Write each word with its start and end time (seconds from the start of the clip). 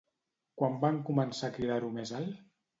Quan 0.61 0.79
van 0.85 0.97
començar 1.11 1.53
a 1.53 1.57
cridar-ho 1.61 1.95
més 2.01 2.17
alt? 2.25 2.45